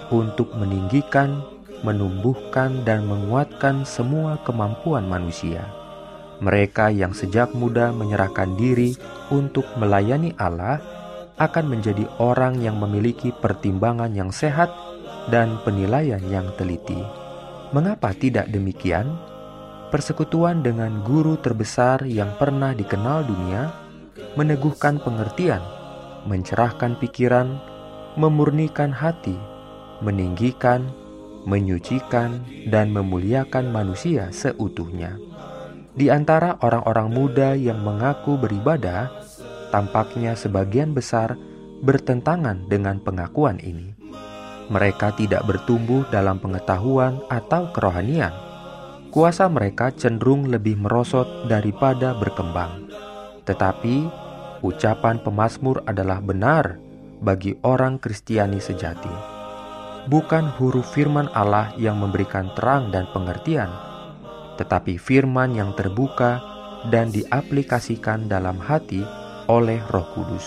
[0.08, 1.44] untuk meninggikan,
[1.84, 5.68] menumbuhkan, dan menguatkan semua kemampuan manusia.
[6.42, 8.98] Mereka yang sejak muda menyerahkan diri
[9.30, 10.82] untuk melayani Allah
[11.38, 14.70] akan menjadi orang yang memiliki pertimbangan yang sehat
[15.30, 16.98] dan penilaian yang teliti.
[17.70, 19.14] Mengapa tidak demikian?
[19.90, 23.70] Persekutuan dengan guru terbesar yang pernah dikenal dunia
[24.34, 25.62] meneguhkan pengertian
[26.24, 27.60] mencerahkan pikiran,
[28.16, 29.36] memurnikan hati,
[30.00, 30.88] meninggikan,
[31.44, 35.20] menyucikan, dan memuliakan manusia seutuhnya.
[35.94, 39.14] Di antara orang-orang muda yang mengaku beribadah,
[39.70, 41.38] tampaknya sebagian besar
[41.84, 43.94] bertentangan dengan pengakuan ini.
[44.72, 48.32] Mereka tidak bertumbuh dalam pengetahuan atau kerohanian.
[49.12, 52.88] Kuasa mereka cenderung lebih merosot daripada berkembang.
[53.44, 54.23] Tetapi
[54.64, 56.80] ucapan pemazmur adalah benar
[57.20, 59.12] bagi orang Kristiani sejati.
[60.08, 63.68] Bukan huruf firman Allah yang memberikan terang dan pengertian,
[64.56, 66.40] tetapi firman yang terbuka
[66.88, 69.04] dan diaplikasikan dalam hati
[69.48, 70.44] oleh Roh Kudus.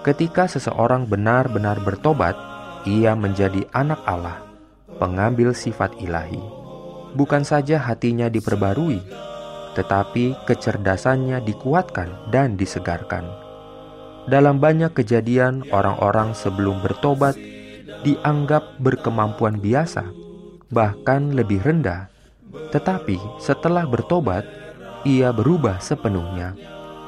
[0.00, 2.32] Ketika seseorang benar-benar bertobat,
[2.88, 4.40] ia menjadi anak Allah,
[4.96, 6.40] pengambil sifat ilahi.
[7.12, 9.04] Bukan saja hatinya diperbarui,
[9.74, 13.26] tetapi kecerdasannya dikuatkan dan disegarkan.
[14.28, 17.34] Dalam banyak kejadian, orang-orang sebelum bertobat
[18.04, 20.06] dianggap berkemampuan biasa,
[20.70, 22.12] bahkan lebih rendah.
[22.70, 24.46] Tetapi setelah bertobat,
[25.02, 26.54] ia berubah sepenuhnya.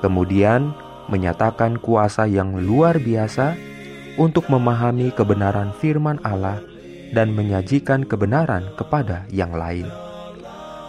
[0.00, 0.74] Kemudian
[1.06, 3.54] menyatakan kuasa yang luar biasa
[4.16, 6.58] untuk memahami kebenaran firman Allah
[7.12, 9.86] dan menyajikan kebenaran kepada yang lain.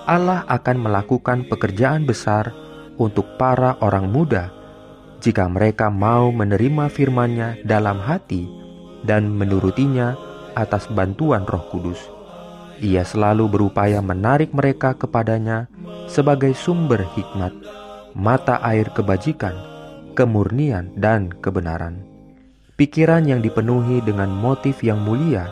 [0.03, 2.51] Allah akan melakukan pekerjaan besar
[2.99, 4.51] untuk para orang muda
[5.23, 8.43] jika mereka mau menerima firman-Nya dalam hati
[9.07, 10.19] dan menurutinya
[10.59, 11.99] atas bantuan Roh Kudus.
[12.83, 15.71] Ia selalu berupaya menarik mereka kepadanya
[16.11, 17.55] sebagai sumber hikmat,
[18.11, 19.55] mata air kebajikan,
[20.19, 22.03] kemurnian, dan kebenaran.
[22.75, 25.47] Pikiran yang dipenuhi dengan motif yang mulia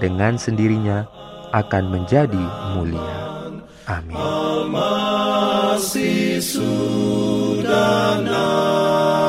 [0.00, 1.04] dengan sendirinya
[1.52, 3.29] akan menjadi mulia.
[3.90, 4.14] Amin.
[4.70, 9.26] Masih sudah naik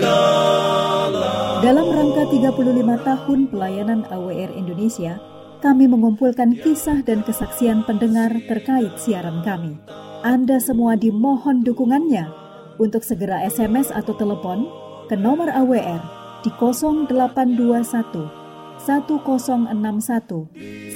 [1.60, 2.56] Dalam rangka 35
[3.04, 5.20] tahun pelayanan AWR Indonesia,
[5.60, 9.76] kami mengumpulkan kisah dan kesaksian pendengar terkait siaran kami.
[10.24, 12.47] Anda semua dimohon dukungannya
[12.78, 14.66] untuk segera SMS atau telepon
[15.10, 16.02] ke nomor AWR
[16.42, 18.30] di 0821
[18.78, 20.48] 1061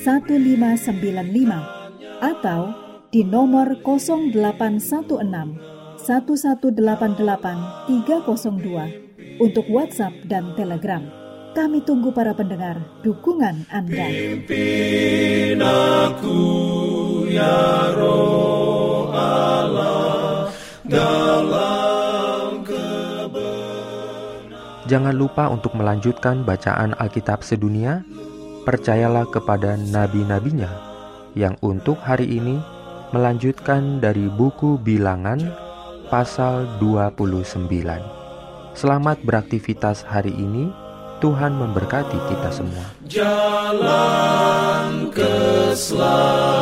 [0.05, 2.69] 1595 atau
[3.11, 5.11] di nomor 0816
[6.01, 11.01] 1188 302 untuk WhatsApp dan Telegram.
[11.51, 14.07] Kami tunggu para pendengar dukungan Anda.
[14.07, 16.39] Pimpin aku
[17.27, 20.10] ya roh Allah
[20.91, 22.67] dalam
[24.91, 28.03] Jangan lupa untuk melanjutkan bacaan Alkitab sedunia.
[28.67, 30.67] Percayalah kepada nabi-nabinya
[31.33, 32.59] yang untuk hari ini
[33.15, 35.39] melanjutkan dari buku Bilangan
[36.11, 37.71] pasal 29.
[38.75, 40.67] Selamat beraktivitas hari ini.
[41.23, 42.83] Tuhan memberkati kita semua.
[43.05, 44.33] Jalan
[45.13, 46.60] keselamatan